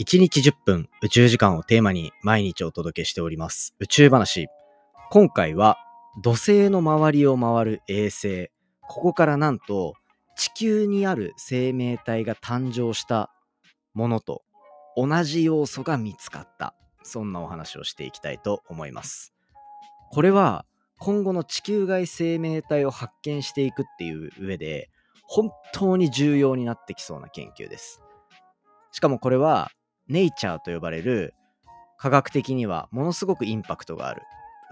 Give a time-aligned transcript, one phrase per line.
[0.00, 4.48] 1日10分宇宙時間をテーマに毎日お届けしております宇宙話。
[5.10, 5.76] 今回は
[6.22, 8.48] 土星の周りを回る衛星。
[8.80, 9.92] ここからなんと
[10.38, 13.30] 地球にある生命体が誕生した
[13.92, 14.40] ものと
[14.96, 16.74] 同じ要素が見つかった。
[17.02, 19.34] そんなお話をしていきたいと思います。
[20.12, 20.64] これは
[20.98, 24.88] 今後の地球外生命体を発見していくっていう上で
[25.24, 28.00] 本当に重要になってきそうな研究です。
[28.92, 29.70] しかもこれは
[30.10, 31.34] ネイチャーと呼ばれる
[31.96, 34.22] 科学的にはものすごくインパクトがある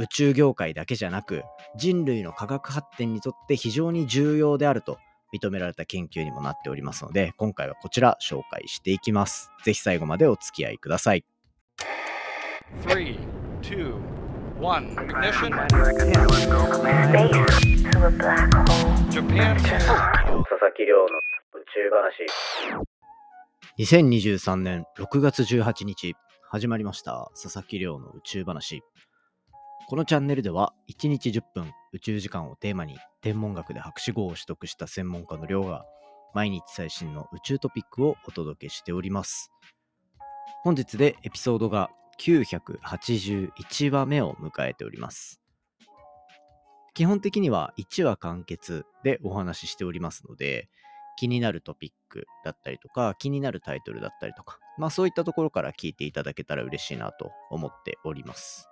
[0.00, 1.42] 宇宙業界だけじゃなく
[1.76, 4.98] 人類の科学発展にとって非常に重要であると
[5.32, 9.50] 認められた研究にもなっておりますので今回はこちら紹介していきます。
[9.64, 11.24] ぜひ最後までお付き合いください。
[12.86, 13.18] 3,
[13.62, 13.94] 2,
[14.60, 15.50] 1, ignition.
[19.10, 19.56] Japan.
[19.56, 22.97] 佐々木亮の宇宙話。
[23.78, 26.16] 2023年6月18日
[26.50, 27.30] 始まりました。
[27.40, 28.82] 佐々木亮の宇宙話。
[29.88, 35.84] このチャンネルでは1日10分宇宙時間をテーマに天文学で博士号を取得した専門家の亮が
[36.34, 39.52] 毎日最新の宇宙トピックをお届けしております。
[40.64, 41.88] 本日でエピソードが
[42.20, 45.40] 981話目を迎えております。
[46.94, 50.68] 基本的には1話完結でお話ししておりますので
[51.18, 58.68] 気になるトピックだったりとか、気になるタイトルだったりとか、まあそういったところから聞いていただけたら嬉しいなと思っております。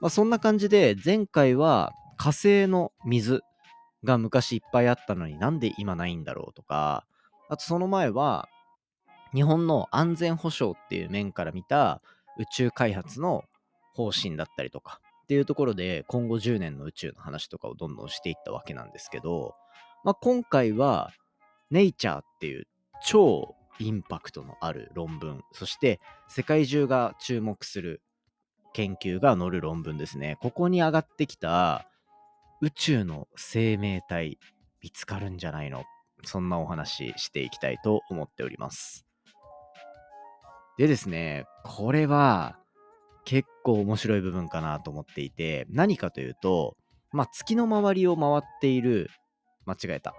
[0.00, 3.42] まあそんな感じで、前回は火星の水
[4.02, 7.06] が昔いっぱいあったのになんで今ないんだろうとか、
[7.48, 8.48] あとその前は、
[9.32, 12.02] 日本の安全保障っていう面から見た
[12.36, 13.44] 宇宙開発の
[13.94, 19.54] 方針だったりとかっていうところで今後10年の宇宙の話とかをどんどんしていったわけなんですけど、
[20.04, 21.10] まあ、今回は
[21.70, 22.66] ネイチャーっていう
[23.04, 28.02] 超インパクトのある論文、そして世界中が注目する
[28.74, 30.38] 研究が載る論文ですね。
[30.40, 31.86] ここに上がってきた
[32.60, 34.38] 宇宙の生命体
[34.82, 35.84] 見つかるんじゃないの？
[36.24, 39.04] そんなお話していきたいと思っております。
[40.78, 42.56] でですね、これは
[43.24, 46.76] 結構面白い部分かなと思っていて、何かというと、
[47.12, 49.10] まあ、月の周りを回っている
[49.66, 50.14] 間違えた。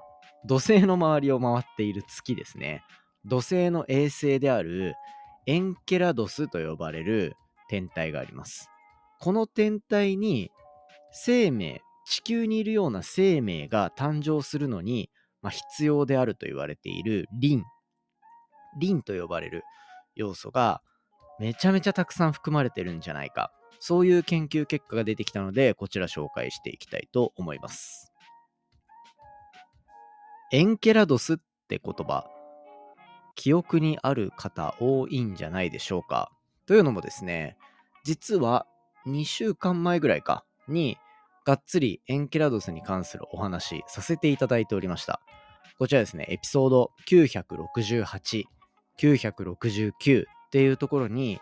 [0.45, 2.83] 土星の周りを回っている月ですね。
[3.25, 4.95] 土星の衛星である
[5.45, 7.35] エンケラドスと呼ばれる
[7.69, 8.69] 天体があります。
[9.19, 10.51] この天体に
[11.11, 15.09] 生命、地球にいるような生命が誕生するのに、
[15.41, 17.63] まあ、必要であると言われているリン。
[18.79, 19.63] リンと呼ばれる
[20.15, 20.81] 要素が
[21.39, 23.51] めちゃめちゃたくさん含まれてるんじゃないか。
[23.79, 28.12] そういう研究結果が出てきたので、こちら紹介していきたいと思います。
[30.53, 31.37] エンケラドスっ
[31.67, 32.27] て言葉、
[33.33, 36.31] 記憶にある方多いんじゃないでしょうか。
[36.67, 37.57] というのもですね、
[38.03, 38.67] 実は
[39.07, 40.99] 2週間前ぐらいかに、
[41.43, 45.21] がっつりエンケラドスに関するお話させていただいておりました。
[45.79, 48.43] こちらですね、エピソード968、
[48.99, 51.41] 969っていうところに、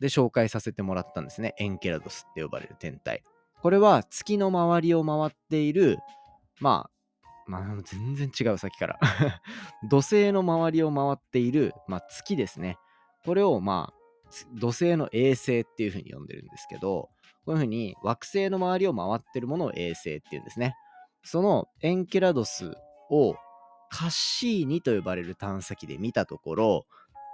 [0.00, 1.54] で紹介させてもらったんですね。
[1.56, 3.22] エンケラドスって呼ばれる天体。
[3.62, 5.96] これは月の周りを回っている、
[6.60, 7.01] まあ、
[7.46, 8.98] まあ、全然違う、さっきから
[9.88, 12.78] 土星の周りを回っている、まあ、月ですね。
[13.24, 14.02] これを、まあ、
[14.54, 17.10] 土星の衛星っていうふうに呼んでるんですけど、
[17.44, 20.74] こういうふうに惑星の周りを回ってるものを衛星っていうんですね。
[21.24, 22.72] そのエンケラドス
[23.10, 23.34] を
[23.90, 26.86] カッシーニと呼ばれる探査機で見たところ、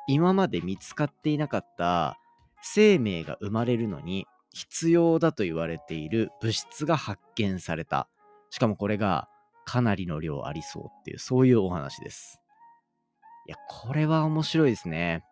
[0.09, 2.19] 今まで見つかっていなかった
[2.63, 8.09] 生命が生まれるのに必要だと言われている物質が発見された。
[8.51, 9.29] しかもこれが
[9.69, 12.41] かなりの量ありそうっていう、そういうお話です。
[13.47, 15.27] いや、これは面白いですね。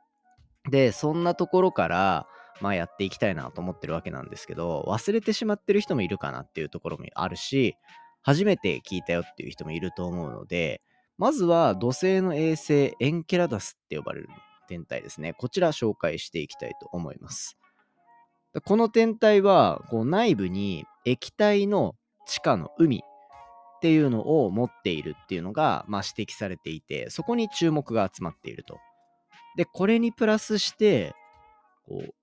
[0.70, 2.26] で、そんなところから、
[2.60, 7.76] まあやっていきたいなと思ってるわけなんですけど、忘れてしまってる人もいるかなっていうところもあるし、
[8.20, 10.82] 初めて聞いたよっていう人もいると思うので、
[11.16, 14.28] まずは土星の衛星エンケラダスって呼ばれる
[14.68, 15.32] 天体ですね。
[15.32, 17.56] こちら紹介していきたいと思います。
[18.66, 21.94] この天体はこう内部に液体の
[22.26, 23.02] 地下の海
[23.86, 28.80] っていうのを持っているっていうのが、まあ、指摘されていて、そこに注目が集まっていると。
[29.56, 31.14] で、これにプラスして、
[31.86, 32.14] こう、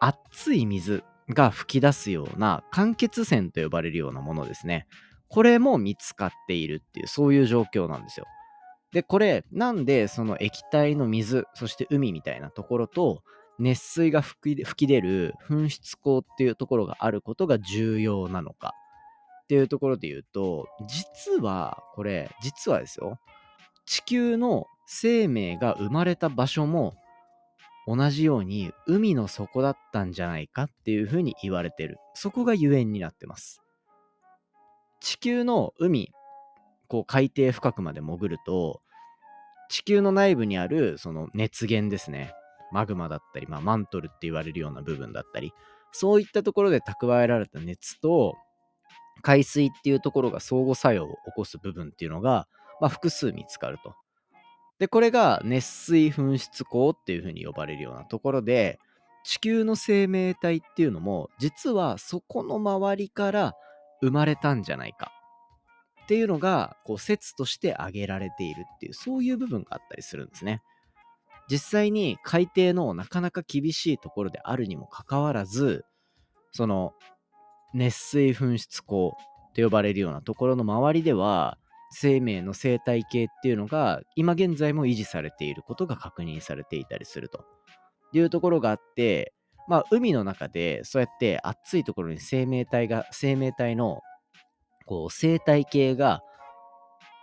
[0.00, 4.86] 熱い水が噴き出すような間欠泉と呼ばれるようなものですね。
[5.28, 8.26] これも見つかっているっていう、そういう状況なんですよ。
[8.92, 13.22] で、これ、なんでその液体の水、そして海みたいなところと、
[13.58, 18.74] 熱水が吹き出る噴出口っていうところがあることが重要なのか
[19.52, 23.18] っていうところで言うと、実は、これ、実はですよ、
[23.84, 26.94] 地球の生命が生まれた場所も
[27.86, 31.98] 同じように海の底だったんじゃないかっていうふうに言われてる。
[32.14, 33.60] そこがゆえんになってます。
[35.00, 36.10] 地球の海、
[36.88, 38.80] こう海底深くまで潜ると、
[39.68, 42.32] 地球の内部にあるその熱源ですね。
[42.72, 45.52] マグマだったり、まあ、マントルって言われるような部分だったり、
[45.90, 48.34] そういったところで蓄えられた熱と
[49.22, 52.48] 海水っていうところが相互作用を起こす部分っていうのが、
[52.80, 53.94] まあ、複数見つかると。
[54.78, 58.80] で、これが熱水噴出口っていうふうに呼ばれるようなところで、
[59.24, 63.54] 地球の生命体っていうのも、実はそこの周りから
[64.00, 65.12] 生まれたんじゃないか
[66.02, 70.62] っていうのが、こう説として挙げられているっていう、そういう部分があったりするんですね。
[71.48, 75.84] 実際に海底のなかなか厳しいところであるにもかかわらず、
[76.50, 76.92] その
[77.74, 79.16] 熱水噴出口
[79.54, 81.58] と呼ばれるようなところの周りでは、
[81.90, 87.44] 生命の生態系っていうのが今現在も維持されていることが確認されていたりすると。
[88.12, 89.32] いうところがあって、
[89.68, 94.00] まあ、海の中でそうやって暑いところに生命体が生命体の
[94.86, 96.20] こう生態系が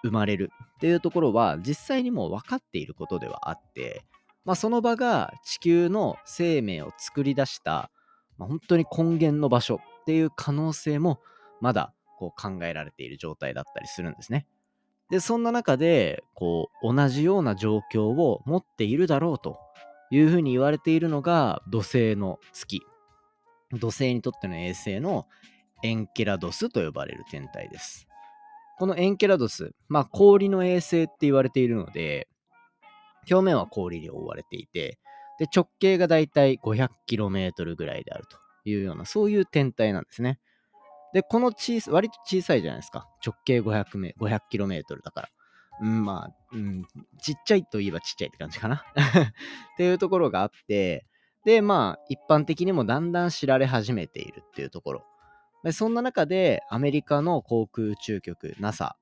[0.04, 0.52] 生まれる。
[0.78, 4.06] っていうところは実際にもう分かっていることではあって、
[4.46, 7.92] まあ、その場が地球の生命を作り出した、
[8.38, 9.82] まあ、本当に根源の場所。
[10.10, 11.20] っていう可能性も
[11.62, 14.48] まだこう考えられている状態だったりするんですね。
[15.12, 19.60] で、そんな中で、こう、同じような状況を持っているだろうと
[20.10, 22.82] いうふうに言われているのが土星の月。
[23.72, 25.28] 土星にとっての衛星の
[25.84, 28.08] エンケラドスと呼ばれる天体です。
[28.80, 32.28] このエンケラドス、まあ氷の衛星って言われているので、
[33.30, 34.98] 表面は氷に覆われていて、
[35.38, 40.40] で直径がだいたい 500km ぐらいであるというような、そういう天体なんですね。
[41.14, 43.08] で、この小さ割と小さいじゃないですか。
[43.26, 45.30] 直径500メ 500km だから。
[45.82, 46.86] うん、まあ、うん、
[47.22, 48.84] ちっちゃいといえばちっちゃいって感じかな。
[48.96, 51.06] っていうところがあって、
[51.46, 55.06] で、まあ、一般的にもだんだん知られ始めているっていうところ。
[55.64, 58.96] でそんな中で、アメリカの航空宇宙局 NASA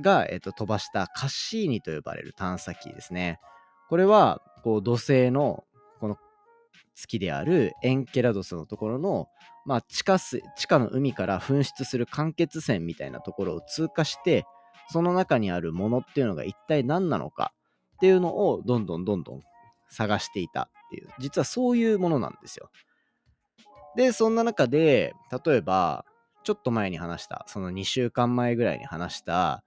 [0.00, 3.38] が、えっと、飛ばしたカッシーニと呼ばれる探査機ですね。
[3.88, 5.64] これは、こう、土星の
[7.00, 9.28] 月であるエンケラドスのところの、
[9.64, 14.44] まあ、地下水地下の海から噴出する間欠泉みたいなところを通過して
[14.88, 17.52] その中にあるものっていうのが一体何なのか
[17.96, 19.42] っていうのをどんどんどんどん
[19.88, 22.70] 探していたっていう実はそういうものなんですよ。
[23.96, 25.14] でそんな中で
[25.44, 26.04] 例えば
[26.44, 29.64] ちょっと前に話したその2週間前ぐらいに話した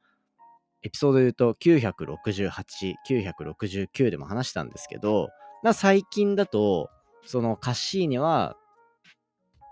[0.83, 5.29] エピソードで言うと968、969でも話したんですけど、
[5.73, 6.89] 最近だと
[7.25, 8.57] そのカッシーニは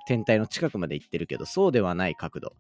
[0.08, 2.54] 天体の近くまで行ってるけどそうではない角度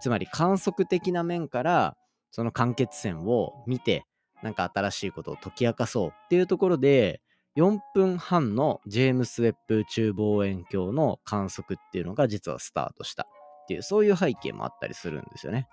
[0.00, 1.96] つまり観測的な面から
[2.30, 4.04] その間欠泉を見て
[4.42, 7.20] なんか新しいことを解き明かそうっていうところで
[7.56, 13.28] 4分半のジェームス・ウェッブ宇宙望遠鏡の観測っていうのが実はスタートした
[13.64, 15.68] っていうそういう背景もあったりするんですよね。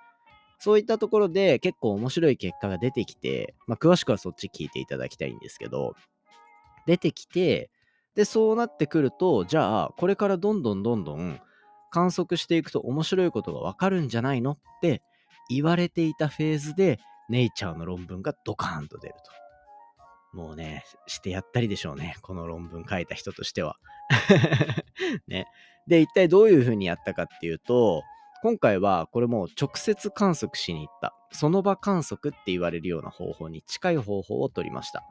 [0.60, 5.96] そういったところで結構面白い結果が出てきて、まあ、詳しくはそっち聞いていただきたいんですけど、
[6.86, 7.72] 出てきて、
[8.16, 11.40] で、そうなってくると、じゃあ、これからどんどんどんどん
[11.92, 15.02] 観測していくと面白いことがわかるんじゃないのって
[15.50, 17.00] 言われていたフェーズで、
[17.30, 19.16] ネイチャーの論文がドカーンと出る
[20.34, 20.38] と。
[20.38, 22.16] もうね、してやったりでしょうね。
[22.22, 23.78] この論文書いた人としては。
[25.28, 25.48] ね。
[25.88, 28.04] で、一体どういうふうにやったかっていうと、
[28.44, 31.14] 今回はこれも直接観測しに行った。
[31.32, 35.04] その場観測って言われるような方法に近い方法を取りました。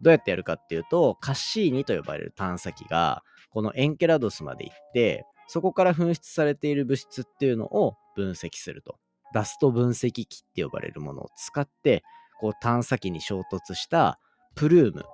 [0.00, 8.98] どうやってやるかっていうと、カッシーニと呼ばれる探査機が、このエンケラドスまで行って、そこから噴出されている物質っていうのを分析すると。
[9.34, 12.02] ダスト分析機って呼ばれるものを使って、
[12.40, 14.18] こう探査機に衝突した
[14.54, 15.04] プルーム、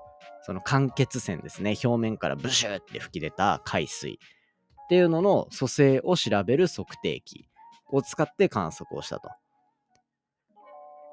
[0.43, 4.13] その間欠泉ですね、表面からブシューって吹き出た海水
[4.85, 7.47] っていうのの組成を調べる測定器
[7.91, 9.31] を使って観測をしたと。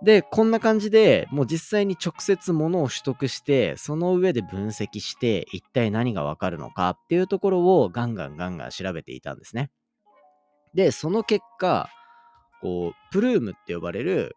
[0.03, 9.69] で、こんな感じでもう実際に直接物を取得して、その上で分析して、一体何がわかるのかっていうところをガンガンガンガン調べていたんですね。
[10.73, 11.89] で、その結果、
[12.61, 14.35] こう、プルームって呼ばれる、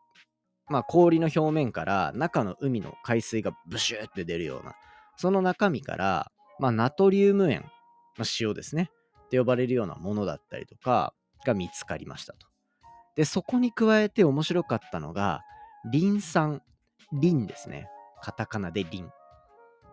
[0.68, 4.74] まあ、氷の表面から中の海の海水がブシューって出るような、
[5.16, 7.68] その中身から、まあ、ナトリウム塩、ま
[8.20, 8.90] あ、塩ですね、
[9.26, 11.14] って呼ばれるようなものだったりとか
[11.46, 12.46] が見つかりましたと。
[13.16, 15.42] で、そこに加えて面白かったのが、
[15.90, 16.62] リン酸、
[17.12, 17.88] リンですね。
[18.22, 19.10] カタカナでリン。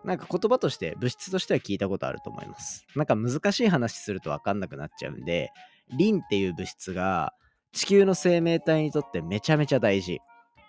[0.03, 2.86] なんか言葉として、物質としては聞いたことあると思います。
[2.95, 5.51] なんか難しい話するとわかんなくなっちゃうんで、
[5.98, 7.33] リンっていう物質が
[7.74, 10.19] 地球の生命体にとってめちゃめちゃ大事。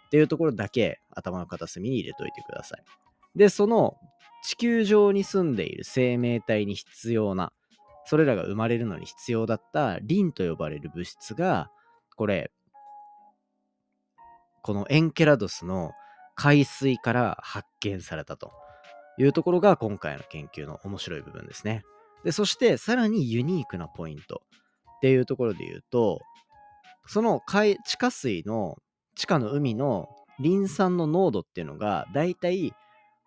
[0.07, 2.85] っていうところだけ頭の片隅に入れといてください。
[3.35, 3.97] で、その
[4.45, 7.53] 地球上に住んでいる生命体に必要な、
[8.05, 11.71] それらが生まれるのに必要だったリンと呼ばれる物質が、
[12.17, 12.51] これ、
[14.63, 15.93] このエンケラドスの
[16.35, 18.53] 海水から発見されたと
[19.19, 21.83] いうところが今回の研究の面白い部分ですね。
[22.25, 24.43] で、そしてさらにユニークなポイント
[24.97, 26.21] っていうところで言うと、
[27.07, 28.77] その海地下水の
[29.17, 30.09] 地下の海の
[30.41, 32.73] リン酸の濃度っていうのがだいたい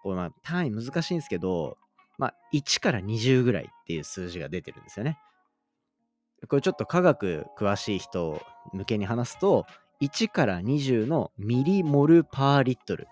[0.05, 1.77] これまあ単位難しいんですけど、
[2.19, 5.17] まあ、1から20ぐらいっていう数字が出てるんですよね。
[6.47, 8.39] これちょっと科学詳しい人
[8.71, 9.65] 向けに話すと、
[10.01, 13.07] 1から20のミリモルパーリットル。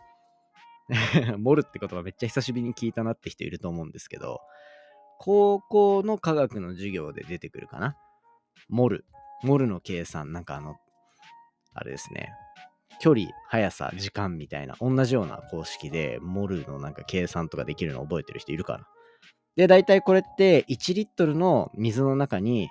[1.40, 4.42] モルって言葉めっちゃ久しぶりに聞いたなって人いると思うんですけど、
[5.20, 7.96] 高校の科学の授業で出てくるかな？
[8.68, 9.06] モル。
[9.44, 10.75] モルの計算、なんかあの、
[11.74, 12.32] あれですね。
[13.00, 18.88] 距離、速さ、時間みたいな、同じような公式で、モルのなんか計算とかできるの覚えてる人いるかな？
[19.56, 22.70] で、大体これって1リットルの水の中に、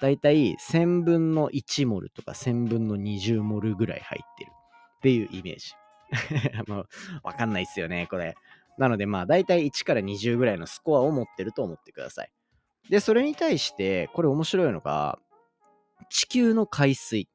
[0.00, 4.50] 大体1000分の1モルとか1000分の20モルぐらい入ってる
[4.98, 5.74] っていうイメージ。
[6.66, 6.88] もう、
[7.22, 8.34] わかんないっすよね、これ。
[8.78, 12.32] なので、まあ、大体1から20ぐらいのスコアを持ってると思ってください。
[12.88, 15.18] で、それに対して、これ面白いのが、
[16.08, 17.28] 地球の海水。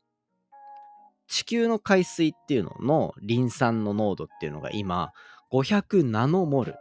[1.27, 5.11] 地球の海水っていうののリン酸の濃度っていうのが今
[5.51, 6.75] 500ナノモル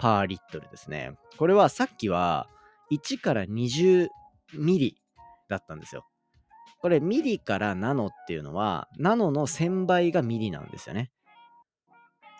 [0.00, 1.12] パーリットルですね。
[1.36, 2.48] これはさっきは
[2.90, 4.08] 1から20
[4.54, 4.96] ミリ
[5.48, 6.06] だったんですよ。
[6.80, 11.10] これミリからナノっていうのはナノの1000倍がミリなんですよね。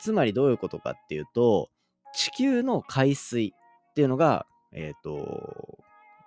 [0.00, 1.70] つまりどういうことかっていうと
[2.14, 5.78] 地球の海水っていうのがえっ、ー、と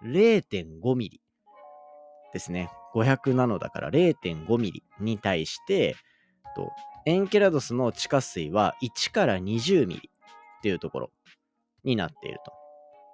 [0.04, 1.22] 0.5ミリ
[2.34, 2.70] ですね。
[2.94, 5.96] 500ナノだから0.5ミリに対して、
[6.56, 6.72] と
[7.06, 10.10] エンケラドスの地下水は1から20ミリ
[10.60, 11.12] っていうところ
[11.84, 12.52] になっていると。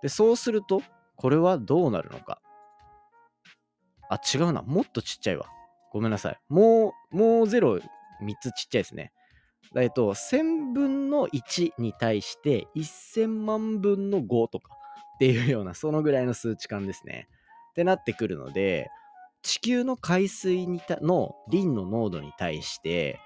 [0.02, 0.82] で、そうすると、
[1.16, 2.40] これはどうなるのか。
[4.10, 4.62] あ、違うな。
[4.62, 5.48] もっとちっちゃいわ。
[5.92, 6.40] ごめんなさい。
[6.50, 7.82] もう、もう0、
[8.22, 9.12] 3つちっちゃいですね。
[9.76, 14.74] えっと、1000分の1に対して1000万分の5とか
[15.16, 17.28] っていうような、そのぐらいの数値感ですね。
[17.72, 18.90] ってなってくるので、
[19.48, 23.20] 地球の海水にたのリンの濃度に対して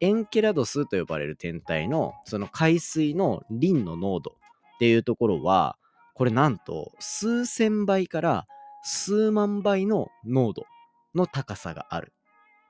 [0.00, 4.36] エンケラドスと呼ばれる天体のその海水のリンの濃度
[4.76, 5.76] っていうところは
[6.14, 8.46] これなんと数千倍から
[8.88, 10.64] 数万倍の濃度
[11.12, 12.12] の高さがある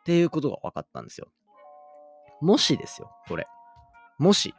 [0.01, 1.29] っていうことが分かったんですよ。
[2.41, 3.47] もしですよ、これ。
[4.19, 4.55] もし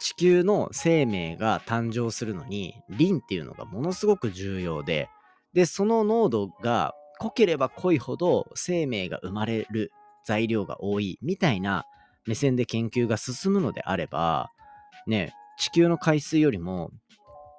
[0.00, 5.10] 地球の生命が誕生するのにリンっていうのがものすごく重要で
[5.52, 9.92] でその濃度が濃ければ濃いほど生命が生まれる
[10.24, 11.84] 材料が多いみたいな
[12.26, 14.50] 目線で研究が進むのであれば、
[15.06, 16.90] ね、地球の海水よりも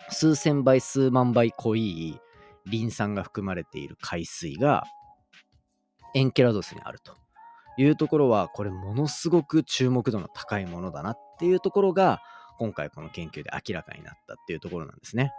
[0.10, 2.19] 数千倍、数万倍濃い
[2.65, 4.83] リン酸が含まれている海水が
[6.13, 7.15] エンケラドスにあると
[7.77, 12.21] いうところは、これものすごく注目度の高いものだなっていうところが、
[12.57, 15.31] 今回この研究で明らかになったっていうところなんですね。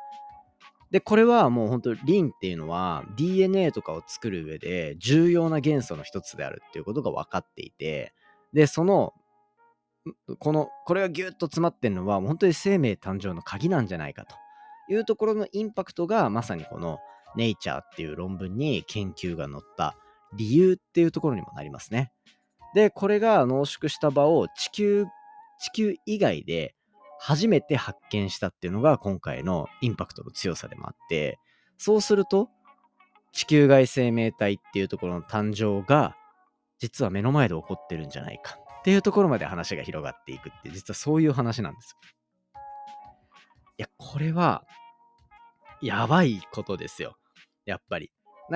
[0.91, 8.13] で、これはもう本当リンっていうのは DNA とかを作る上で重要な元素の一つであるっていうことが分かっていて、
[8.53, 9.13] で、その、
[10.39, 14.35] この、これがギュッと詰まってるのは本当に生命誕生の鍵なんじゃないかと
[14.95, 16.99] いうところのインパクトがまさにこの
[17.37, 19.97] ネイチャーっていう論文に研究が載った
[20.35, 22.13] 理由っていうところにもなりますね。
[22.75, 25.07] で、これが濃縮した場を地球、
[25.61, 26.75] 地球以外で
[27.19, 31.39] 初めて発見したっていうのが今回のインパクトの強さでもあって、
[31.79, 32.49] そうすると、
[33.33, 36.17] 地球外生命体っていうところの誕生が、
[36.79, 41.97] 実は目の前で起こってるんじゃないかっていうところまで話が広がっていくって、実はそういう話なんです。
[43.79, 44.65] いや、これは、
[45.83, 47.17] やばいことですよ。
[47.65, 48.11] やっぱり。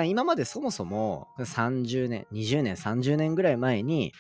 [0.07, 4.13] 今までそもそも30年、20年、30年ぐらい前に、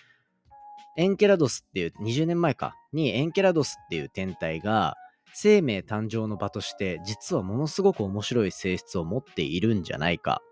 [0.96, 4.96] エンケラドスっていう、20年前か、にエンケラドスっていう天体が、
[5.32, 10.42] 生命誕生の場として、実はものすごく面白い性質を持っているんじゃないか、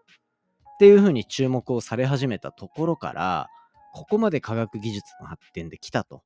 [0.75, 3.49] っていうふうに注目をされ始めたところから、
[3.95, 6.25] ここまで科学技術の発展で来たと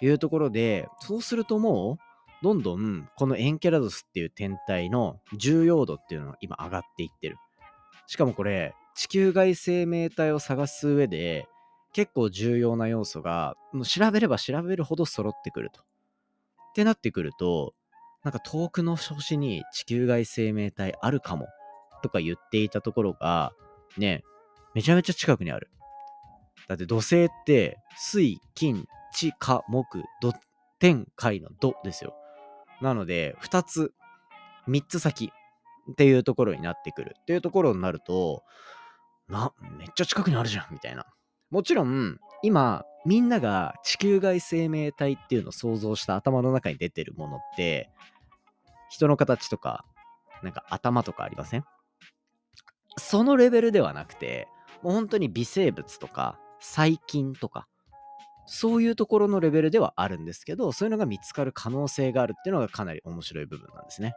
[0.00, 2.09] いうところで、そうするともう、
[2.42, 7.36] どんどんこのエンケラドスっていう天体の重要度っていうのが今上がっていってる。
[8.06, 11.46] しかもこれ、地球外生命体を探す上で、
[11.92, 15.80] 結構重要な要素が、調べれば調べるほど揃ってくると。
[15.80, 15.84] っ
[16.74, 17.74] てなってくると、
[18.22, 21.48] なんか遠くの星に地球外生命体あるかも
[22.02, 23.52] とか言っていたところが、
[23.96, 24.22] ね、
[24.74, 25.70] めちゃめちゃ近くにある。
[26.68, 30.32] だって土星って水、金、地、火、木、土、
[30.78, 32.14] 天、海の土ですよ。
[32.80, 33.94] なので、2つ、
[34.68, 35.32] 3つ先
[35.90, 38.42] っていうところになってくるっていうところになると、
[39.28, 41.06] な、めっちゃ近くにあるじゃんみたいな。
[41.50, 47.90] もちろん、今、みんなが地球外生命体っていうのを想像した頭の中に出てるものって、
[48.90, 49.84] 人の形とか、
[50.42, 51.64] なんか頭とかありません？
[52.96, 54.48] そのレベルではなくて、
[54.82, 57.68] もう本当に微生物とか細菌とか、
[58.52, 64.14] そういうところのレベルではあるんですけど、そういうのが見つかる可能性があるっていうのがかなり面白い部分なんですね。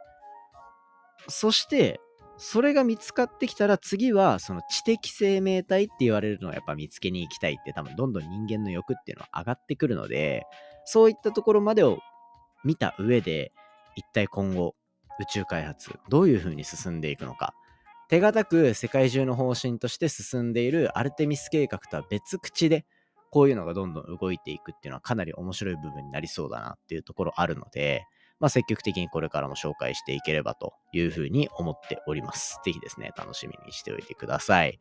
[1.28, 2.00] そして、
[2.36, 10.42] それが見つかってきたら次はその知的生命体って言われるのをやっぱ見つけに行きたいって多分どんどん人間の欲っていうのは上がってくるので
[10.84, 12.00] そういったところまでを
[12.64, 13.52] 見た上で
[13.94, 14.74] 一体今後
[15.20, 17.54] 宇宙開発どういうふうに進んでいくのか
[18.08, 22.84] 手堅く世界中の方針として進んでいるアルテミス計画とは別口で
[23.34, 28.06] こういうのがどんどん動いていくっていうのはかなり面白い部分になりそうだなっていうところあるので、
[28.38, 32.60] まあ、積極的にこれからも紹介していければというふうに思っております。
[32.64, 34.78] ぜひですね、楽しみにしておいてください。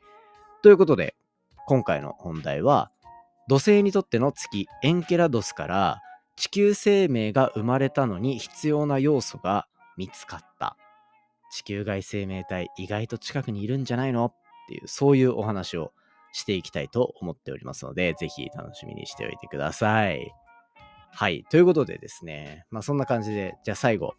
[0.62, 1.16] ということで、
[1.66, 2.92] 今回の本題は、
[3.48, 6.02] 土星にとっての月エンケラドスから
[6.36, 9.68] 地球生命が生まれたのに必要な要素が
[9.98, 10.78] 見つかった。
[11.52, 14.26] 地球外生命体意外と近くにいるんじゃないの？
[14.26, 14.36] っ
[14.68, 15.92] ていう、そういうお話を
[16.34, 20.34] していきたいと思っておりますので、ぜひ楽しみにしておいてください。
[21.12, 21.46] はい。
[21.50, 24.16] ということでですね、まあそんな感じで、じゃあ最後、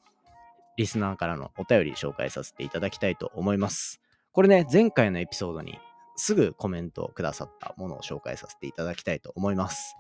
[0.77, 4.01] リスナーからのお便り紹介させていただきたいと思います。
[4.33, 5.79] これね、前回のエピソードに
[6.17, 9.97] すぐコメントをくださったものを紹介させていただきたいと思います。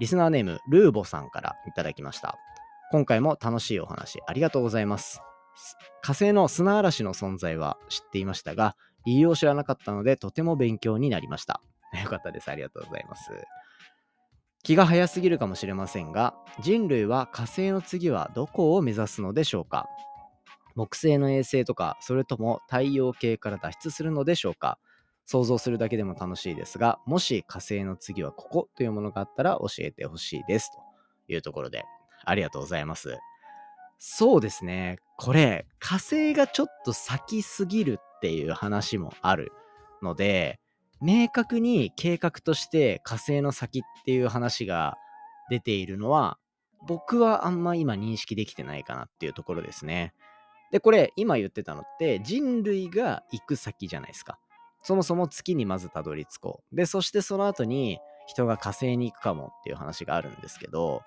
[0.00, 2.38] リスナーネーム、ルーボさんからいただきました。
[2.90, 5.22] 今回も楽しいお話ありがとうございます。
[6.02, 8.76] 火星の砂嵐の存在は知っていましたが、
[9.06, 11.60] 理由を知らなかったのでとても勉強になりました。
[12.02, 12.50] よかったです。
[12.50, 13.30] ありがとうございます。
[14.62, 19.88] 気が早すぎるかもしれませんが、人類は火星の次はどこを目指すのでしょうか？
[20.74, 24.78] 木星の衛星とか、それとも太陽系から脱出するのでしょうか？
[25.24, 30.70] 想像するだけでも楽しいですが、もし火星の次はここというものがあったら教えてほしいです。
[31.26, 31.84] というところで、
[32.24, 33.16] ありがとうございます。
[33.98, 34.98] そうですね。
[35.16, 39.52] これ、火星がちょっと先すぎるっていう話もある
[40.02, 40.60] ので、
[41.00, 44.98] 明確に計画として火星の先っていう話が
[45.48, 46.38] 出ているのは、
[46.86, 50.12] 僕はあんま今認識できてないかなっていうところですね。
[50.70, 54.38] で、これ今言ってたのって人類が行く先じゃないですか。
[54.82, 56.76] そもそも月にまずたどり着こう。
[56.76, 61.02] で、そしてその後に人が火星に行くかもっていう話があるんですけど、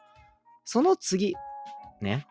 [0.65, 1.35] その次、
[2.01, 2.25] ね、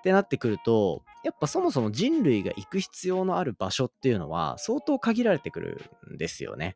[0.00, 6.74] ってなってくると、やっぱそもそも人類が行く必要のある場所っていうのは相当限られてくるんですよね。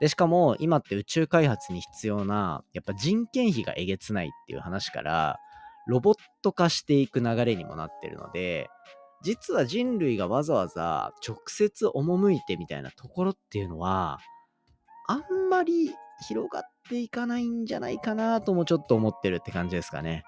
[0.00, 5.38] で、しかも今って宇宙開発に必要な、やっぱ人件費がえげつないっていう話から、
[5.86, 8.68] ロボット化していく流れにもなってるので、
[9.22, 14.18] 実は人類がわざわざ直接赴いてみたいなところっていうのは、
[15.06, 15.94] あんまり
[16.26, 20.24] 広がっていかないんじゃないかなともちょっと思ってるって感じですかね。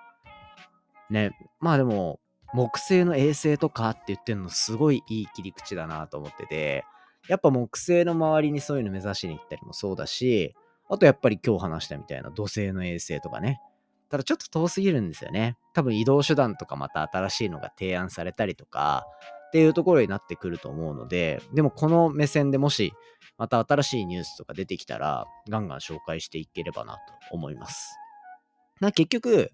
[1.12, 2.18] ね、まあでも、
[2.54, 6.84] 木星の衛星とかって言ってるのすごいいい切り口だなと思ってて、
[7.28, 10.54] やっぱ木星の周りにそういうの目指しに行ったりもそうだし、
[10.88, 13.60] あとやっぱり今日話したみたいな土星の衛星とかね。
[14.10, 15.56] ただちょっと遠すぎるんですよね。
[15.72, 19.06] 多分移動手段とかまた新しいのが提案されたりとか
[19.48, 22.92] っていうところになってくると思うので、でもこの目線でもし
[23.38, 27.96] また新しいニュースとか出てきたらガンガン紹介していければなと思います。
[28.80, 29.52] な結局、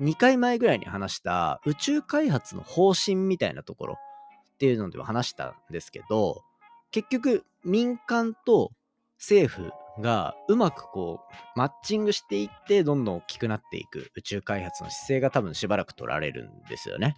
[0.00, 6.42] 2回前ぐらいに話した宇宙開発の方針みたいなところっていうのでは話したんですけど、
[6.90, 8.72] 結局民間と
[9.18, 17.16] 政府がうまくこうマッチングしていってどんどん大きくなっていく宇宙開発の姿勢が多分しばらく取られるんですよね。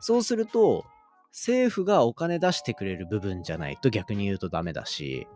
[0.00, 0.84] そうすると
[1.30, 5.26] 政府がお金出してくれる部分じゃないと逆に言うとダメだし、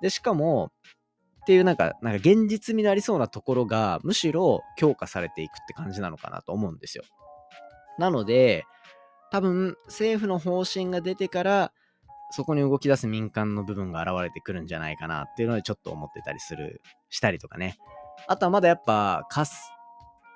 [0.00, 0.70] で、しかも
[1.44, 7.04] っていうなんか、なんか現実になりそうなところが、むしろ強化されていくって感じなのかなと思うんですよ。
[7.98, 8.64] なので、
[9.30, 11.72] 多分政府の方針が出てから、
[12.30, 16.80] そこに動き出す民間の部分が現れてくるんじゃないかなっていうのでちょっと思ってたりする、
[17.10, 17.76] したりとかね。
[18.26, 19.28] あとはまだやっぱ、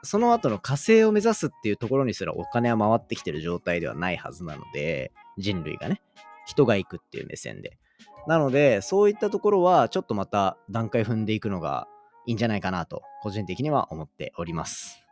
[0.02, 6.02] その後の火星を目指すっていうところにすらお金は回ってきてる状態ではないはずなので、人類がね、
[6.44, 7.78] 人が行くっていう目線で。
[8.26, 11.88] なので、そういったところは、ちょっとまた段階踏んでいくのが
[12.26, 15.02] いいんじゃないかなと、個人的には思っております。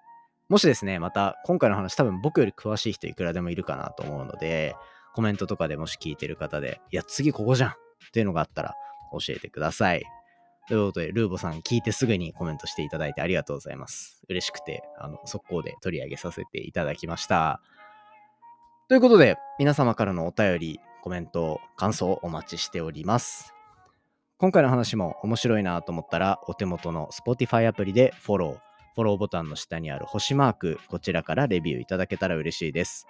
[0.48, 4.76] もしですね、また今回の話、多分僕より詳しい人いくらでもいるかなと思うので、
[5.14, 7.74] コメントとかでもし聞いてる方で、いや、次ここじゃんっ
[8.12, 8.74] ていうのがあったら
[9.12, 10.04] 教えてください。
[10.68, 14.22] ということで、ルーボさん聞いてすぐにコメントしていただいてありがとうございます。
[14.28, 17.60] 嬉しくて、あの、速攻で取り上げさせていただきました。
[18.88, 23.54] ということで、皆様からのお便り、コメント、感想お待ちしております。
[24.38, 28.54] 今回の話も面白いなと思ったら、お手元の Spotify アプリでフォロー、
[28.96, 33.06] フォローボタンの下にある星マーク、こちらからレビューいただけたら嬉しいです。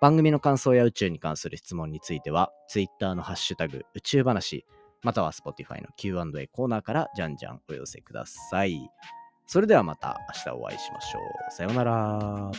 [0.00, 4.66] 番組の感想や宇宙に関する質問については、Twitter のハッシュタグ、宇宙話、
[5.02, 8.90] または Spotify の Q&A コーナーからじゃんじゃんお寄せください。
[9.46, 11.52] それではまた明日お会いしましょう。
[11.52, 12.50] さようなら。